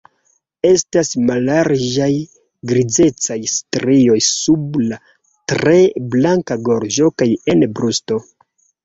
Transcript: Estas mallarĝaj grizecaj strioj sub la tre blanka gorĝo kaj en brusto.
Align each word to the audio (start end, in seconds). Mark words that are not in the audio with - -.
Estas 0.67 1.09
mallarĝaj 1.25 2.07
grizecaj 2.71 3.37
strioj 3.57 4.15
sub 4.29 4.79
la 4.85 4.99
tre 5.53 5.77
blanka 6.17 6.59
gorĝo 6.71 7.11
kaj 7.23 7.29
en 7.55 7.63
brusto. 7.77 8.19